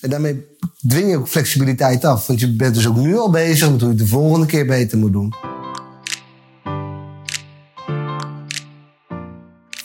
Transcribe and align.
En 0.00 0.10
daarmee 0.10 0.46
dwing 0.88 1.10
je 1.10 1.16
ook 1.16 1.28
flexibiliteit 1.28 2.04
af. 2.04 2.26
Want 2.26 2.40
je 2.40 2.56
bent 2.56 2.74
dus 2.74 2.88
ook 2.88 2.96
nu 2.96 3.18
al 3.18 3.30
bezig 3.30 3.70
met 3.70 3.80
hoe 3.80 3.90
je 3.90 3.96
het 3.96 4.04
de 4.04 4.10
volgende 4.10 4.46
keer 4.46 4.66
beter 4.66 4.98
moet 4.98 5.12
doen. 5.12 5.34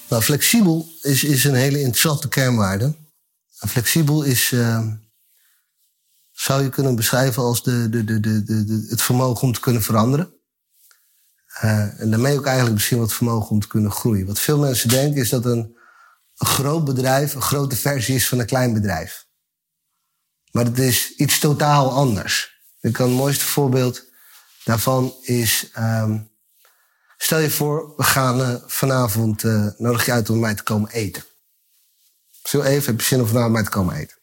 Nou, 0.10 0.24
flexibel 0.24 0.88
is, 1.02 1.24
is 1.24 1.44
een 1.44 1.54
hele 1.54 1.79
interessante 1.79 2.28
kernwaarde. 2.28 2.96
Flexibel 3.68 4.24
is, 4.24 4.52
uh, 4.52 4.88
zou 6.32 6.64
je 6.64 6.70
kunnen 6.70 6.96
beschrijven 6.96 7.43
als 7.43 7.64
de, 7.64 7.89
de, 7.89 8.04
de, 8.04 8.20
de, 8.20 8.43
de, 8.43 8.86
het 8.89 9.02
vermogen 9.02 9.48
om 9.48 9.54
te 9.54 9.59
kunnen 9.59 9.82
veranderen. 9.82 10.34
Uh, 11.64 12.02
en 12.02 12.09
daarmee 12.09 12.38
ook 12.38 12.46
eigenlijk 12.46 12.75
misschien 12.75 12.98
wat 12.98 13.14
vermogen 13.14 13.50
om 13.50 13.59
te 13.59 13.68
kunnen 13.68 13.91
groeien. 13.91 14.25
Wat 14.25 14.39
veel 14.39 14.59
mensen 14.59 14.89
denken 14.89 15.21
is 15.21 15.30
dat 15.30 15.46
een 15.46 15.78
groot 16.36 16.86
bedrijf 16.86 17.34
een 17.34 17.41
grote 17.41 17.75
versie 17.75 18.16
is 18.16 18.28
van 18.28 18.39
een 18.39 18.46
klein 18.46 18.73
bedrijf. 18.73 19.25
Maar 20.52 20.65
het 20.65 20.79
is 20.79 21.13
iets 21.15 21.39
totaal 21.39 21.91
anders. 21.91 22.61
Ik 22.82 22.93
kan 22.93 23.07
het 23.07 23.18
mooiste 23.18 23.46
voorbeeld 23.46 24.04
daarvan 24.64 25.14
is. 25.21 25.71
Um, 25.78 26.32
stel 27.18 27.39
je 27.39 27.50
voor, 27.50 27.93
we 27.97 28.04
gaan 28.04 28.39
uh, 28.39 28.56
vanavond. 28.65 29.43
Uh, 29.43 29.68
nodig 29.78 30.06
je 30.06 30.11
uit 30.11 30.29
om 30.29 30.39
mij 30.39 30.56
te 30.56 30.64
komen 30.64 30.92
eten. 30.92 31.23
Zo 32.44 32.61
even, 32.61 32.92
heb 32.92 33.00
je 33.00 33.06
zin 33.06 33.22
om 33.22 33.28
vanavond 33.28 33.53
mij 33.53 33.64
te 33.64 33.69
komen 33.69 33.95
eten? 33.95 34.17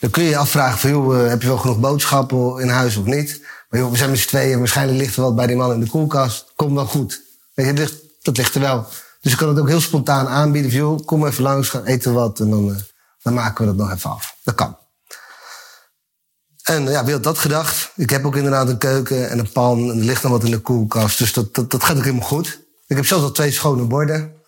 Dan 0.00 0.10
kun 0.10 0.22
je 0.22 0.28
je 0.28 0.36
afvragen: 0.36 0.78
van, 0.78 0.90
joh, 0.90 1.28
heb 1.28 1.42
je 1.42 1.48
wel 1.48 1.58
genoeg 1.58 1.80
boodschappen 1.80 2.60
in 2.60 2.68
huis 2.68 2.96
of 2.96 3.04
niet? 3.04 3.46
Maar 3.68 3.80
joh, 3.80 3.90
we 3.90 3.96
zijn 3.96 4.10
met 4.10 4.18
z'n 4.18 4.28
tweeën, 4.28 4.58
waarschijnlijk 4.58 4.98
ligt 4.98 5.16
er 5.16 5.22
wat 5.22 5.36
bij 5.36 5.46
die 5.46 5.56
man 5.56 5.72
in 5.72 5.80
de 5.80 5.88
koelkast. 5.88 6.52
Komt 6.56 6.74
wel 6.74 6.86
goed. 6.86 7.22
Weet 7.54 7.78
je, 7.78 8.10
dat 8.22 8.36
ligt 8.36 8.54
er 8.54 8.60
wel. 8.60 8.86
Dus 9.20 9.32
ik 9.32 9.38
kan 9.38 9.48
het 9.48 9.58
ook 9.58 9.68
heel 9.68 9.80
spontaan 9.80 10.28
aanbieden. 10.28 10.70
Van, 10.70 10.80
joh, 10.80 11.06
kom 11.06 11.26
even 11.26 11.42
langs, 11.42 11.68
gaan 11.68 11.84
eten 11.84 12.12
wat 12.12 12.40
en 12.40 12.50
dan, 12.50 12.80
dan 13.22 13.34
maken 13.34 13.60
we 13.60 13.76
dat 13.76 13.86
nog 13.86 13.96
even 13.96 14.10
af. 14.10 14.36
Dat 14.42 14.54
kan. 14.54 14.80
En 16.62 16.90
ja, 16.90 17.04
wie 17.04 17.12
had 17.12 17.22
dat 17.22 17.38
gedacht? 17.38 17.92
Ik 17.96 18.10
heb 18.10 18.24
ook 18.24 18.36
inderdaad 18.36 18.68
een 18.68 18.78
keuken 18.78 19.30
en 19.30 19.38
een 19.38 19.52
pan 19.52 19.90
en 19.90 19.98
er 19.98 20.04
ligt 20.04 20.22
nog 20.22 20.32
wat 20.32 20.44
in 20.44 20.50
de 20.50 20.58
koelkast. 20.58 21.18
Dus 21.18 21.32
dat, 21.32 21.54
dat, 21.54 21.70
dat 21.70 21.84
gaat 21.84 21.96
ook 21.96 22.04
helemaal 22.04 22.28
goed. 22.28 22.60
Ik 22.86 22.96
heb 22.96 23.06
zelfs 23.06 23.24
al 23.24 23.32
twee 23.32 23.52
schone 23.52 23.84
borden. 23.84 24.40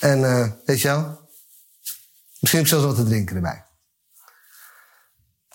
En 0.00 0.20
uh, 0.20 0.46
weet 0.64 0.80
je 0.80 0.88
wel, 0.88 1.28
misschien 2.40 2.60
heb 2.60 2.60
ik 2.60 2.66
zelfs 2.66 2.84
wat 2.84 2.96
te 2.96 3.04
drinken 3.04 3.36
erbij. 3.36 3.64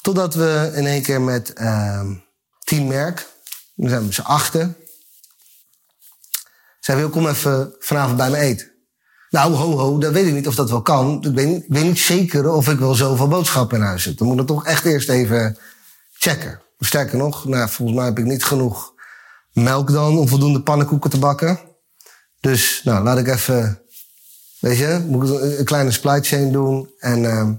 Totdat 0.02 0.34
we 0.34 0.72
in 0.76 0.86
één 0.86 1.02
keer 1.02 1.22
met 1.22 1.54
uh, 1.58 2.10
Team 2.60 2.88
Merk, 2.88 3.28
we 3.76 3.90
zijn 3.90 4.04
met 4.04 4.14
z'n 4.14 4.22
achten, 4.22 4.78
zei 6.80 6.98
wil 6.98 7.10
kom 7.10 7.28
even 7.28 7.76
vanavond 7.80 8.18
bij 8.18 8.30
me 8.30 8.38
eten. 8.38 8.72
Nou, 9.30 9.54
ho, 9.54 9.78
ho, 9.78 9.98
dat 9.98 10.14
weet 10.14 10.28
ik 10.28 10.34
niet 10.34 10.48
of 10.48 10.56
dat 10.56 10.70
wel 10.70 10.82
kan. 10.82 11.24
Ik 11.24 11.36
weet, 11.36 11.64
ik 11.64 11.70
niet 11.70 12.00
zeker 12.00 12.50
of 12.50 12.70
ik 12.70 12.80
wel 12.80 12.94
zoveel 12.94 13.28
boodschappen 13.28 13.78
in 13.78 13.84
huis 13.84 14.06
heb. 14.06 14.18
Dan 14.18 14.28
moet 14.28 14.40
ik 14.40 14.48
toch 14.48 14.66
echt 14.66 14.86
eerst 14.86 15.10
even 15.10 15.58
checken. 16.24 16.62
Sterker 16.80 17.18
nog, 17.18 17.46
nou, 17.46 17.70
volgens 17.70 17.98
mij 17.98 18.06
heb 18.06 18.20
ik 18.20 18.26
niet 18.26 18.44
genoeg 18.44 18.94
melk 19.52 19.92
dan 19.92 20.18
om 20.18 20.28
voldoende 20.28 20.62
pannenkoeken 20.62 21.10
te 21.10 21.20
bakken. 21.20 21.60
Dus 22.40 22.82
nou, 22.84 23.04
laat 23.04 23.18
ik 23.18 23.28
even, 23.28 23.82
weet 24.60 24.78
je, 24.78 25.06
moet 25.08 25.30
ik 25.30 25.60
een 25.60 25.66
kleine 25.66 25.92
supply 25.92 26.22
chain 26.22 26.52
doen. 26.52 26.94
En 27.00 27.24
uh, 27.24 27.50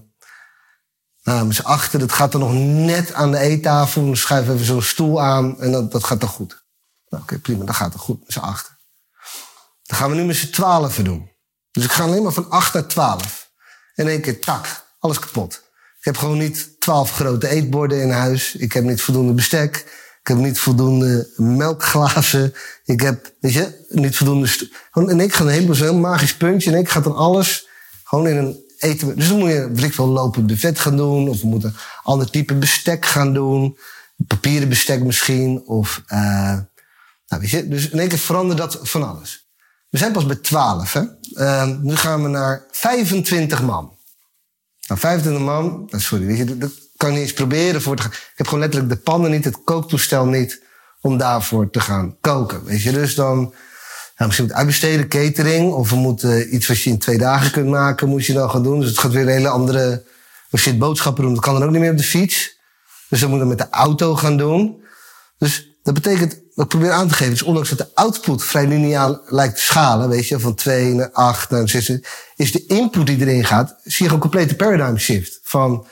nou, 1.23 1.47
met 1.47 1.57
z'n 1.57 1.63
achter, 1.63 1.99
dat 1.99 2.13
gaat 2.13 2.33
er 2.33 2.39
nog 2.39 2.53
net 2.53 3.13
aan 3.13 3.31
de 3.31 3.39
eettafel. 3.39 4.05
Dan 4.05 4.17
schuif 4.17 4.49
even 4.49 4.65
zo'n 4.65 4.83
stoel 4.83 5.23
aan 5.23 5.61
en 5.61 5.73
dat, 5.73 5.93
dat 5.93 6.05
gaat 6.05 6.21
dan 6.21 6.29
goed. 6.29 6.65
Nou, 7.09 7.23
Oké, 7.23 7.39
prima, 7.39 7.65
dat 7.65 7.75
gaat 7.75 7.93
dan 7.93 8.01
goed 8.01 8.21
met 8.21 8.33
z'n 8.33 8.39
achter. 8.39 8.77
Dan 9.83 9.99
gaan 9.99 10.11
we 10.11 10.17
nu 10.17 10.25
met 10.25 10.37
z'n 10.37 10.51
twaalf 10.51 10.97
doen. 10.97 11.31
Dus 11.71 11.85
ik 11.85 11.93
ga 11.93 12.03
alleen 12.03 12.23
maar 12.23 12.33
van 12.33 12.51
8 12.51 12.75
naar 12.75 12.87
12. 12.87 13.51
In 13.95 14.09
één 14.09 14.21
keer, 14.21 14.41
tak, 14.41 14.85
alles 14.99 15.19
kapot. 15.19 15.64
Ik 16.05 16.13
heb 16.13 16.19
gewoon 16.19 16.39
niet 16.39 16.81
twaalf 16.81 17.13
grote 17.13 17.49
eetborden 17.49 18.03
in 18.03 18.11
huis. 18.11 18.55
Ik 18.55 18.73
heb 18.73 18.85
niet 18.85 19.01
voldoende 19.01 19.33
bestek. 19.33 19.77
Ik 20.21 20.27
heb 20.27 20.37
niet 20.37 20.59
voldoende 20.59 21.31
melkglazen. 21.37 22.55
Ik 22.85 23.01
heb, 23.01 23.33
weet 23.41 23.53
je, 23.53 23.87
niet 23.89 24.17
voldoende... 24.17 24.71
En 24.93 25.21
ik 25.21 25.35
ga 25.35 25.45
een 25.45 25.51
helemaal 25.51 25.75
zo'n 25.75 26.01
magisch 26.01 26.37
puntje. 26.37 26.73
En 26.73 26.79
ik 26.79 26.89
ga 26.89 27.01
dan 27.01 27.15
alles 27.15 27.69
gewoon 28.05 28.27
in 28.27 28.37
een 28.37 28.65
eten... 28.79 29.17
Dus 29.17 29.29
dan 29.29 29.39
moet 29.39 29.51
je, 29.51 29.71
weet 29.73 29.85
ik 29.85 29.95
wel, 29.95 30.07
lopend 30.07 30.47
buffet 30.47 30.79
gaan 30.79 30.97
doen. 30.97 31.29
Of 31.29 31.41
we 31.41 31.47
moeten 31.47 31.69
een 31.69 31.77
ander 32.03 32.31
type 32.31 32.55
bestek 32.55 33.07
gaan 33.07 33.35
doen. 33.35 33.79
Papieren 34.27 34.69
bestek 34.69 35.03
misschien. 35.03 35.63
Of, 35.67 36.03
uh, 36.09 36.19
nou 37.27 37.41
weet 37.41 37.51
je, 37.51 37.69
dus 37.69 37.89
in 37.89 37.99
één 37.99 38.09
keer 38.09 38.19
verandert 38.19 38.59
dat 38.59 38.79
van 38.83 39.09
alles. 39.09 39.49
We 39.91 39.99
zijn 39.99 40.13
pas 40.13 40.27
bij 40.27 40.37
12, 40.37 40.93
hè. 40.93 41.03
Uh, 41.35 41.79
nu 41.83 41.97
gaan 41.97 42.23
we 42.23 42.29
naar 42.29 42.65
25 42.71 43.63
man. 43.63 43.93
Nou, 44.87 45.01
25 45.01 45.43
man, 45.43 45.89
sorry, 45.91 46.27
weet 46.27 46.37
je, 46.37 46.59
dat 46.59 46.71
kan 46.97 47.09
ik 47.09 47.15
niet 47.15 47.25
eens 47.25 47.33
proberen 47.33 47.83
voor 47.83 47.97
te 47.97 48.03
gaan. 48.03 48.11
Ik 48.11 48.33
heb 48.35 48.47
gewoon 48.47 48.61
letterlijk 48.61 48.93
de 48.93 48.99
pannen 48.99 49.31
niet, 49.31 49.45
het 49.45 49.65
kooktoestel 49.65 50.27
niet, 50.27 50.63
om 51.01 51.19
daarvoor 51.19 51.71
te 51.71 51.81
gaan 51.81 52.17
koken. 52.21 52.65
Weet 52.65 52.83
je, 52.83 52.93
dus 52.93 53.15
dan, 53.15 53.37
nou, 53.37 53.53
misschien 54.17 54.45
moet 54.47 54.57
uitbesteden, 54.57 55.09
catering, 55.09 55.73
of 55.73 55.91
we 55.91 55.97
moeten 55.97 56.55
iets 56.55 56.67
wat 56.67 56.83
je 56.83 56.91
in 56.91 56.99
twee 56.99 57.19
dagen 57.19 57.51
kunt 57.51 57.69
maken, 57.69 58.09
moet 58.09 58.27
je 58.27 58.33
dan 58.33 58.51
gaan 58.51 58.63
doen. 58.63 58.81
Dus 58.81 58.89
het 58.89 58.99
gaat 58.99 59.13
weer 59.13 59.23
een 59.23 59.29
hele 59.29 59.49
andere, 59.49 60.05
als 60.51 60.65
je 60.65 60.71
het 60.71 60.79
boodschappen 60.79 61.25
doen, 61.25 61.35
dat 61.35 61.43
kan 61.43 61.55
dan 61.55 61.63
ook 61.63 61.71
niet 61.71 61.81
meer 61.81 61.91
op 61.91 61.97
de 61.97 62.03
fiets. 62.03 62.59
Dus 63.09 63.21
we 63.21 63.27
moeten 63.27 63.49
met 63.49 63.59
de 63.59 63.71
auto 63.71 64.17
gaan 64.17 64.37
doen. 64.37 64.83
Dus 65.39 65.79
dat 65.83 65.95
betekent, 65.95 66.41
wat 66.55 66.65
ik 66.65 66.71
probeer 66.71 66.91
aan 66.91 67.09
te 67.09 67.15
geven, 67.15 67.33
is 67.33 67.43
ondanks 67.43 67.69
dat 67.69 67.79
de 67.79 67.95
output 67.95 68.45
vrij 68.45 68.67
lineaal 68.67 69.21
lijkt 69.27 69.57
te 69.57 69.63
schalen, 69.63 70.09
weet 70.09 70.29
je, 70.29 70.41
van 70.41 70.55
2 70.55 70.95
naar 70.95 71.11
8 71.13 71.51
naar 71.51 71.69
6, 71.69 71.99
is 72.37 72.53
de 72.53 72.67
input 72.67 73.07
die 73.07 73.21
erin 73.21 73.45
gaat, 73.45 73.77
zie 73.83 74.07
je 74.07 74.13
een 74.13 74.19
complete 74.19 74.57
paradigm 74.57 74.97
shift. 74.97 75.41
Van 75.43 75.87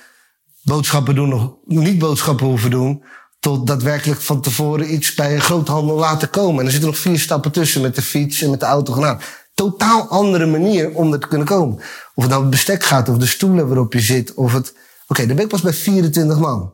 boodschappen 0.62 1.14
doen 1.14 1.28
nog 1.28 1.54
niet 1.64 1.98
boodschappen 1.98 2.46
hoeven 2.46 2.70
doen, 2.70 3.04
tot 3.40 3.66
daadwerkelijk 3.66 4.20
van 4.20 4.40
tevoren 4.40 4.94
iets 4.94 5.14
bij 5.14 5.34
een 5.34 5.40
groothandel 5.40 5.96
laten 5.96 6.30
komen. 6.30 6.60
En 6.60 6.64
er 6.64 6.70
zitten 6.70 6.90
nog 6.90 6.98
vier 6.98 7.18
stappen 7.18 7.50
tussen 7.50 7.80
met 7.80 7.94
de 7.94 8.02
fiets 8.02 8.42
en 8.42 8.50
met 8.50 8.60
de 8.60 8.66
auto 8.66 8.92
gedaan. 8.92 9.20
Totaal 9.54 10.08
andere 10.08 10.46
manier 10.46 10.94
om 10.94 11.12
er 11.12 11.20
te 11.20 11.28
kunnen 11.28 11.46
komen. 11.46 11.76
Of 12.14 12.22
het 12.22 12.28
nou 12.28 12.40
het 12.40 12.50
bestek 12.50 12.84
gaat, 12.84 13.08
of 13.08 13.16
de 13.16 13.26
stoelen 13.26 13.66
waarop 13.66 13.92
je 13.92 14.00
zit, 14.00 14.34
of 14.34 14.52
het... 14.52 14.70
Oké, 14.70 14.80
okay, 15.06 15.26
dan 15.26 15.36
ben 15.36 15.44
ik 15.44 15.50
pas 15.50 15.60
bij 15.60 15.72
24 15.72 16.38
man 16.38 16.72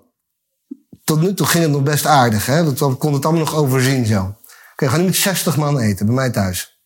tot 1.09 1.21
nu 1.21 1.35
toe 1.35 1.47
ging 1.47 1.63
het 1.63 1.73
nog 1.73 1.83
best 1.83 2.07
aardig. 2.07 2.47
Hè? 2.47 2.75
Dat 2.75 2.99
kon 2.99 3.13
het 3.13 3.25
allemaal 3.25 3.45
nog 3.45 3.55
overzien 3.55 4.07
zo. 4.07 4.21
Oké, 4.21 4.35
okay, 4.73 4.91
we 4.91 4.99
nu 4.99 5.05
met 5.05 5.17
60 5.17 5.57
man 5.57 5.79
eten 5.79 6.07
bij 6.07 6.15
mij 6.15 6.31
thuis. 6.31 6.81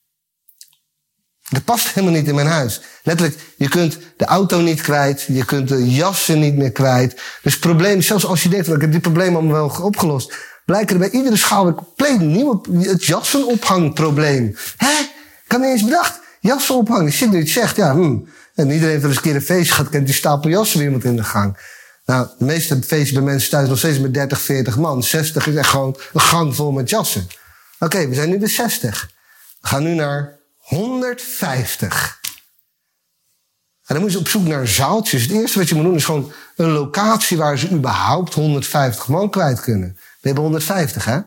Dat 1.48 1.64
past 1.64 1.88
helemaal 1.88 2.16
niet 2.16 2.28
in 2.28 2.34
mijn 2.34 2.46
huis. 2.46 2.80
Letterlijk, 3.02 3.38
je 3.56 3.68
kunt 3.68 3.98
de 4.16 4.24
auto 4.24 4.60
niet 4.60 4.80
kwijt. 4.80 5.24
Je 5.28 5.44
kunt 5.44 5.68
de 5.68 5.90
jassen 5.90 6.40
niet 6.40 6.56
meer 6.56 6.72
kwijt. 6.72 7.20
Dus 7.42 7.58
probleem, 7.58 8.02
zelfs 8.02 8.26
als 8.26 8.42
je 8.42 8.48
denkt, 8.48 8.68
ik 8.68 8.80
heb 8.80 8.90
die 8.90 9.00
probleem 9.00 9.36
allemaal 9.36 9.68
wel 9.68 9.84
opgelost. 9.86 10.34
Blijken 10.64 10.94
er 10.94 11.00
bij 11.00 11.10
iedere 11.10 11.36
schaal 11.36 11.66
een 11.66 11.74
compleet 11.74 12.20
nieuw, 12.20 12.62
het 12.78 13.04
jassenophangprobleem. 13.04 14.56
Hè? 14.76 15.00
Ik 15.44 15.52
had 15.52 15.60
niet 15.60 15.70
eens 15.70 15.84
bedacht. 15.84 16.20
Jassen 16.40 16.74
ophangen. 16.74 17.12
Nu 17.20 17.30
je 17.30 17.36
het 17.36 17.48
zegt, 17.48 17.76
ja, 17.76 17.92
hmm. 17.92 18.28
En 18.54 18.70
iedereen 18.70 18.90
heeft 18.90 19.02
er 19.02 19.08
eens 19.08 19.16
een 19.16 19.22
keer 19.22 19.34
een 19.34 19.42
feest 19.42 19.70
gehad, 19.70 19.90
kent 19.90 20.06
die 20.06 20.14
stapel 20.14 20.50
jassen 20.50 20.78
weer 20.78 20.86
iemand 20.86 21.04
in 21.04 21.16
de 21.16 21.24
gang. 21.24 21.56
Nou, 22.12 22.28
de 22.38 22.44
meeste 22.44 22.82
feestjes 22.82 23.12
bij 23.12 23.22
mensen 23.22 23.50
thuis 23.50 23.68
nog 23.68 23.78
steeds 23.78 23.98
met 23.98 24.14
30, 24.14 24.40
40 24.40 24.76
man. 24.76 25.02
60 25.02 25.46
is 25.46 25.54
echt 25.54 25.68
gewoon 25.68 25.96
een 26.12 26.20
gang 26.20 26.54
vol 26.54 26.70
met 26.70 26.90
jassen. 26.90 27.26
Oké, 27.78 28.08
we 28.08 28.14
zijn 28.14 28.28
nu 28.28 28.38
de 28.38 28.46
60. 28.46 29.10
We 29.60 29.68
gaan 29.68 29.82
nu 29.82 29.94
naar 29.94 30.38
150. 30.56 32.20
En 33.84 33.94
dan 33.94 34.00
moet 34.00 34.12
je 34.12 34.18
op 34.18 34.28
zoek 34.28 34.46
naar 34.46 34.66
zaaltjes. 34.66 35.22
Het 35.22 35.30
eerste 35.30 35.58
wat 35.58 35.68
je 35.68 35.74
moet 35.74 35.84
doen 35.84 35.94
is 35.94 36.04
gewoon 36.04 36.32
een 36.56 36.70
locatie 36.70 37.36
waar 37.36 37.58
ze 37.58 37.70
überhaupt 37.70 38.34
150 38.34 39.08
man 39.08 39.30
kwijt 39.30 39.60
kunnen. 39.60 39.88
We 39.94 40.26
hebben 40.26 40.42
150, 40.42 41.04
hè? 41.04 41.20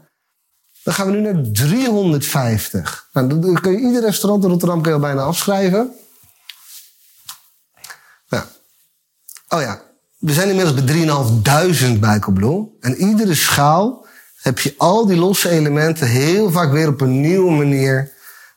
Dan 0.84 0.94
gaan 0.94 1.06
we 1.06 1.12
nu 1.12 1.22
naar 1.22 1.52
350. 1.52 3.09
Nou, 3.13 3.40
dan 3.40 3.62
kun 3.62 3.72
je 3.72 3.78
ieder 3.78 4.02
restaurant 4.02 4.44
in 4.44 4.50
Rotterdam 4.50 4.81
kun 4.81 4.90
je 4.91 4.97
al 4.97 5.03
bijna 5.03 5.22
afschrijven. 5.22 5.96
Nou. 8.29 8.44
Oh 9.47 9.62
ja, 9.62 9.84
we 10.25 10.34
zijn 10.34 10.50
inmiddels 10.50 10.84
bij 10.84 11.94
3.500 11.94 12.00
bij 12.00 12.20
Coolblue. 12.20 12.67
En 12.79 12.96
iedere 12.96 13.35
schaal 13.35 14.05
heb 14.41 14.59
je 14.59 14.73
al 14.78 15.05
die 15.05 15.17
losse 15.17 15.50
elementen 15.50 16.08
heel 16.08 16.52
vaak 16.52 16.72
weer 16.72 16.88
op 16.88 17.02
een 17.02 17.22
nieuwe 17.22 17.52
manier 17.52 18.11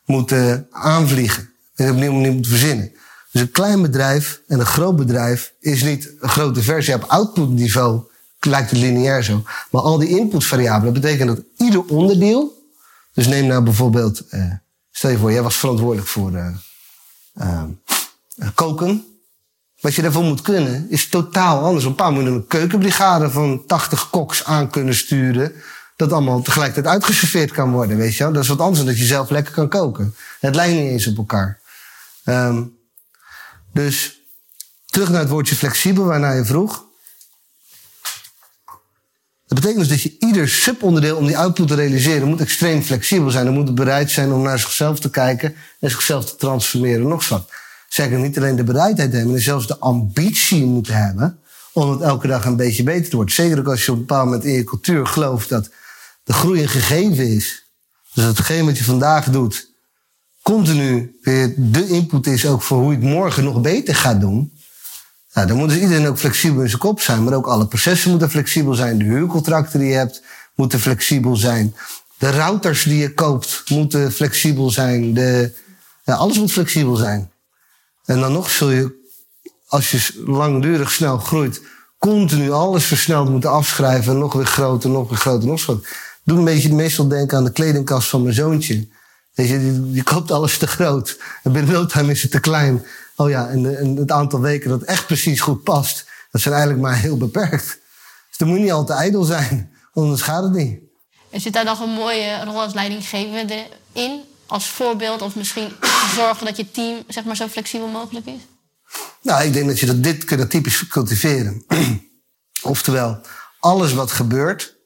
moeten 0.05 0.67
aanvliegen. 0.71 1.51
En 1.75 1.85
op 1.89 1.93
een 1.93 2.01
nieuwe 2.01 2.15
manier 2.15 2.33
moeten 2.33 2.51
verzinnen. 2.51 2.93
Dus 3.33 3.41
een 3.41 3.51
klein 3.51 3.83
bedrijf 3.83 4.41
en 4.47 4.61
een 4.61 4.67
groot 4.67 4.97
bedrijf 4.97 5.53
is 5.61 5.83
niet 5.83 6.15
een 6.21 6.29
grote 6.29 6.63
versie. 6.63 6.95
Op 6.95 7.05
outputniveau 7.05 8.03
lijkt 8.41 8.71
het 8.71 8.79
lineair 8.79 9.23
zo. 9.23 9.43
Maar 9.71 9.83
al 9.83 9.99
die 9.99 10.19
inputvariabelen 10.19 10.93
betekent 10.93 11.29
dat 11.29 11.45
ieder 11.57 11.85
onderdeel... 11.85 12.57
Dus 13.13 13.27
neem 13.27 13.47
nou 13.47 13.63
bijvoorbeeld... 13.63 14.23
Uh, 14.31 14.53
stel 14.91 15.11
je 15.11 15.19
voor, 15.19 15.33
jij 15.33 15.43
was 15.43 15.57
verantwoordelijk 15.57 16.09
voor 16.09 16.33
uh, 16.33 16.55
uh, 17.37 17.65
koken. 18.55 19.18
Wat 19.81 19.95
je 19.95 20.03
daarvoor 20.03 20.25
moet 20.25 20.43
kunnen, 20.43 20.87
is 20.91 21.09
totaal 21.09 21.65
anders. 21.65 21.85
Op 21.85 21.91
een 21.91 21.97
paar 21.97 22.13
moet 22.13 22.27
een 22.27 22.47
keukenbrigade 22.47 23.31
van 23.31 23.67
80 23.67 24.11
koks 24.11 24.45
aan 24.45 24.71
kunnen 24.71 24.95
sturen. 24.95 25.53
Dat 25.97 26.13
allemaal 26.13 26.43
tegelijkertijd 26.43 26.95
uitgeserveerd 26.95 27.51
kan 27.51 27.73
worden, 27.73 27.97
weet 27.97 28.17
je 28.17 28.23
wel. 28.23 28.33
Dat 28.33 28.43
is 28.43 28.49
wat 28.49 28.61
anders 28.61 28.79
dan 28.79 28.87
dat 28.87 28.99
je 28.99 29.05
zelf 29.05 29.31
lekker 29.31 29.53
kan 29.53 29.69
koken. 29.69 30.15
Het 30.41 30.55
lijkt 30.55 30.75
niet 30.75 30.91
eens 30.91 31.07
op 31.07 31.17
elkaar. 31.17 31.61
Um, 32.25 32.77
dus 33.73 34.21
terug 34.87 35.09
naar 35.09 35.21
het 35.21 35.29
woordje 35.29 35.55
flexibel, 35.55 36.05
waarnaar 36.05 36.37
je 36.37 36.45
vroeg. 36.45 36.87
Dat 39.47 39.61
betekent 39.61 39.79
dus 39.79 39.89
dat 39.89 40.03
je 40.03 40.17
ieder 40.19 40.49
subonderdeel 40.49 41.17
om 41.17 41.27
die 41.27 41.39
output 41.39 41.69
te 41.69 41.75
realiseren 41.75 42.29
moet 42.29 42.41
extreem 42.41 42.83
flexibel 42.83 43.31
zijn. 43.31 43.45
Dan 43.45 43.55
moet 43.55 43.75
bereid 43.75 44.11
zijn 44.11 44.33
om 44.33 44.43
naar 44.43 44.59
zichzelf 44.59 45.01
te 45.01 45.11
kijken 45.11 45.57
en 45.81 45.91
zichzelf 45.91 46.25
te 46.25 46.37
transformeren. 46.37 47.09
Nog 47.09 47.29
wat. 47.29 47.51
Zeker 47.89 48.19
niet 48.19 48.37
alleen 48.39 48.57
de 48.57 48.65
bereidheid 48.65 49.13
hebben, 49.13 49.31
maar 49.31 49.41
zelfs 49.41 49.67
de 49.67 49.79
ambitie 49.79 50.65
moeten 50.65 50.95
hebben 50.95 51.39
om 51.73 51.91
het 51.91 52.01
elke 52.01 52.27
dag 52.27 52.45
een 52.45 52.57
beetje 52.57 52.83
beter 52.83 53.11
te 53.11 53.17
worden. 53.17 53.35
Zeker 53.35 53.59
ook 53.59 53.69
als 53.69 53.85
je 53.85 53.93
op 53.93 53.99
een 53.99 54.07
bepaald 54.07 54.25
moment 54.25 54.45
in 54.45 54.53
je 54.53 54.65
cultuur 54.65 55.07
gelooft 55.07 55.49
dat 55.49 55.71
de 56.25 56.33
groei 56.33 56.63
een 56.63 56.69
gegeven 56.69 57.29
is. 57.29 57.67
Dus 58.15 58.25
hetgeen 58.25 58.65
wat 58.65 58.79
je 58.79 58.85
vandaag 58.85 59.31
doet, 59.31 59.71
continu 60.43 61.19
weer 61.23 61.55
de 61.57 61.89
input 61.89 62.27
is 62.27 62.47
ook 62.47 62.63
voor 62.63 62.79
hoe 62.79 62.91
je 62.91 62.99
het 62.99 63.07
morgen 63.07 63.45
nog 63.45 63.61
beter 63.61 63.95
gaat 63.95 64.21
doen. 64.21 64.53
Nou, 65.33 65.47
dan 65.47 65.57
moet 65.57 65.69
dus 65.69 65.79
iedereen 65.79 66.07
ook 66.07 66.19
flexibel 66.19 66.63
in 66.63 66.69
zijn 66.69 66.81
kop 66.81 67.01
zijn. 67.01 67.25
Maar 67.25 67.35
ook 67.35 67.47
alle 67.47 67.67
processen 67.67 68.11
moeten 68.11 68.31
flexibel 68.31 68.75
zijn. 68.75 68.99
De 68.99 69.05
huurcontracten 69.05 69.81
die 69.81 69.89
je 69.89 69.95
hebt 69.95 70.23
moeten 70.55 70.81
flexibel 70.81 71.37
zijn. 71.37 71.75
De 72.19 72.31
routers 72.31 72.83
die 72.83 72.99
je 72.99 73.15
koopt 73.15 73.63
moeten 73.69 74.13
flexibel 74.13 74.71
zijn. 74.71 75.15
De, 75.15 75.53
ja, 76.05 76.15
alles 76.15 76.39
moet 76.39 76.53
flexibel 76.53 76.97
zijn. 76.97 77.31
En 78.09 78.21
dan 78.21 78.33
nog 78.33 78.51
zul 78.51 78.71
je, 78.71 79.11
als 79.67 79.91
je 79.91 80.23
langdurig 80.27 80.91
snel 80.91 81.19
groeit, 81.19 81.63
continu 81.99 82.51
alles 82.51 82.85
versneld 82.85 83.29
moeten 83.29 83.51
afschrijven. 83.51 84.19
Nog 84.19 84.33
weer 84.33 84.47
groter, 84.47 84.91
nog 84.91 85.09
weer 85.09 85.19
groter, 85.19 85.49
nog 85.49 85.63
groter. 85.63 85.89
Doe 86.25 86.39
een 86.39 86.45
beetje 86.45 86.75
meestal 86.75 87.09
denken 87.09 87.37
aan 87.37 87.45
de 87.45 87.53
kledingkast 87.53 88.09
van 88.09 88.23
mijn 88.23 88.35
zoontje. 88.35 88.89
Je, 89.33 89.91
die, 89.91 90.03
koopt 90.03 90.31
alles 90.31 90.59
te 90.59 90.67
groot. 90.67 91.19
En 91.43 91.53
binnen 91.53 91.73
no 91.73 91.87
time 91.87 92.11
is 92.11 92.23
het 92.23 92.31
te 92.31 92.41
klein. 92.41 92.87
Oh 93.17 93.29
ja, 93.29 93.49
en, 93.49 93.79
en 93.79 93.97
het 93.97 94.11
aantal 94.11 94.41
weken 94.41 94.71
dat 94.71 94.83
echt 94.83 95.07
precies 95.07 95.41
goed 95.41 95.63
past, 95.63 96.07
dat 96.31 96.41
zijn 96.41 96.55
eigenlijk 96.55 96.85
maar 96.85 96.99
heel 96.99 97.17
beperkt. 97.17 97.79
Dus 98.29 98.37
dan 98.37 98.49
moet 98.49 98.57
je 98.57 98.63
niet 98.63 98.73
al 98.73 98.85
te 98.85 98.93
ijdel 98.93 99.23
zijn, 99.23 99.73
anders 99.95 100.23
gaat 100.23 100.43
het 100.43 100.53
niet. 100.53 100.81
Er 101.31 101.41
zit 101.41 101.53
daar 101.53 101.65
nog 101.65 101.81
een 101.81 101.91
mooie 101.91 102.45
rol 102.45 102.61
als 102.61 102.75
in? 103.93 104.21
Als 104.49 104.69
voorbeeld 104.69 105.23
of 105.23 105.35
misschien 105.35 105.69
zorgen 106.17 106.47
dat 106.47 106.57
je 106.57 106.71
team 106.71 107.03
zeg 107.09 107.25
maar, 107.25 107.37
zo 107.37 107.49
flexibel 107.49 107.89
mogelijk 107.89 108.27
is? 108.27 108.41
Nou, 109.23 109.45
ik 109.45 109.53
denk 109.53 109.67
dat 109.67 109.81
je 109.81 109.87
dat, 109.87 110.03
dit 110.03 110.25
kunt 110.25 110.51
typisch 110.51 110.87
cultiveren. 110.89 111.65
Oftewel, 112.63 113.21
alles 113.61 113.93
wat 113.93 114.11
gebeurt, 114.11 114.77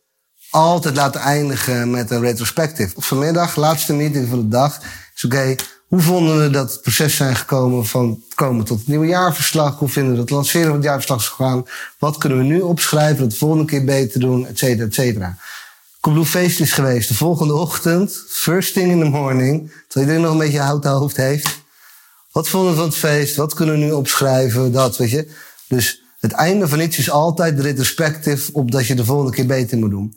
altijd 0.51 0.97
laten 0.97 1.21
eindigen 1.21 1.91
met 1.91 2.11
een 2.11 2.21
retrospective. 2.21 2.95
Vanmiddag, 2.97 3.57
laatste 3.57 3.93
meeting 3.93 4.29
van 4.29 4.39
de 4.39 4.49
dag, 4.49 4.81
is 5.15 5.25
oké, 5.25 5.55
hoe 5.93 6.01
vonden 6.01 6.43
we 6.43 6.51
dat 6.51 6.73
het 6.73 6.83
proces 6.83 7.17
zijn 7.17 7.37
gekomen 7.37 7.87
van 7.87 8.23
komen 8.35 8.65
tot 8.65 8.79
het 8.79 8.89
nieuwe 8.89 9.07
jaarverslag? 9.07 9.79
Hoe 9.79 9.89
vinden 9.89 10.11
we 10.11 10.19
dat 10.19 10.29
het 10.29 10.37
lanceren 10.37 10.67
van 10.67 10.77
het 10.77 10.85
jaarverslag 10.85 11.19
is 11.19 11.29
gegaan? 11.29 11.65
Wat 11.99 12.19
kunnen 12.19 12.39
we 12.39 12.45
nu 12.45 12.61
opschrijven, 12.61 13.19
dat 13.19 13.31
de 13.31 13.37
volgende 13.37 13.65
keer 13.65 13.85
beter 13.85 14.21
doen, 14.21 14.47
et 14.47 14.59
cetera, 14.59 14.87
et 14.87 14.95
cetera. 14.95 15.39
Feest 16.11 16.61
is 16.61 16.73
geweest. 16.73 17.09
De 17.09 17.15
volgende 17.15 17.55
ochtend, 17.55 18.25
first 18.29 18.73
thing 18.73 18.91
in 18.91 18.99
the 18.99 19.09
morning, 19.09 19.71
terwijl 19.89 20.07
iedereen 20.07 20.21
nog 20.21 20.33
een 20.33 20.47
beetje 20.47 20.61
hout 20.61 20.85
hoofd 20.85 21.17
heeft. 21.17 21.61
Wat 22.33 22.49
vonden 22.49 22.71
we 22.71 22.77
van 22.77 22.87
het 22.87 22.97
feest? 22.97 23.37
Wat 23.37 23.55
kunnen 23.55 23.79
we 23.79 23.85
nu 23.85 23.93
opschrijven? 23.93 24.73
Dat, 24.73 24.97
weet 24.97 25.11
je. 25.11 25.31
Dus 25.69 26.03
het 26.19 26.33
einde 26.33 26.69
van 26.69 26.81
iets 26.81 26.99
is 26.99 27.11
altijd 27.11 27.61
retrospective 27.61 28.53
op 28.53 28.71
dat 28.71 28.87
je 28.87 28.95
de 28.95 29.05
volgende 29.05 29.33
keer 29.33 29.47
beter 29.47 29.79
moet 29.79 29.91
doen. 29.91 30.17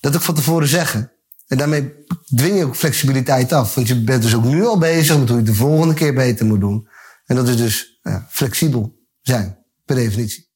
Dat 0.00 0.16
ook 0.16 0.22
van 0.22 0.34
tevoren 0.34 0.68
zeggen. 0.68 1.12
En 1.46 1.58
daarmee 1.58 1.92
dwing 2.34 2.58
je 2.58 2.64
ook 2.64 2.76
flexibiliteit 2.76 3.52
af. 3.52 3.74
Want 3.74 3.88
je 3.88 4.04
bent 4.04 4.22
dus 4.22 4.34
ook 4.34 4.44
nu 4.44 4.66
al 4.66 4.78
bezig 4.78 5.18
met 5.18 5.28
hoe 5.28 5.38
je 5.38 5.44
de 5.44 5.54
volgende 5.54 5.94
keer 5.94 6.14
beter 6.14 6.46
moet 6.46 6.60
doen. 6.60 6.88
En 7.26 7.36
dat 7.36 7.48
is 7.48 7.56
dus 7.56 8.00
ja, 8.02 8.26
flexibel 8.30 8.96
zijn, 9.22 9.58
per 9.84 9.96
definitie. 9.96 10.47